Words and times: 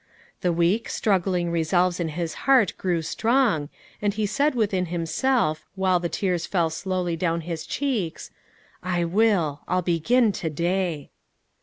The 0.41 0.51
weak, 0.51 0.89
struggling 0.89 1.51
resolves 1.51 1.99
in 1.99 2.07
his 2.09 2.33
heart 2.49 2.73
grew 2.75 3.03
strong, 3.03 3.69
and 4.01 4.11
he 4.15 4.25
said 4.25 4.55
within 4.55 4.87
himself, 4.87 5.63
while 5.75 5.99
the 5.99 6.09
tears 6.09 6.47
fell 6.47 6.71
slowly 6.71 7.15
down 7.15 7.41
his 7.41 7.67
cheeks, 7.67 8.31
"I 8.81 9.03
will; 9.05 9.61
I'll 9.67 9.83
begin 9.83 10.31
to 10.31 10.49
day." 10.49 11.11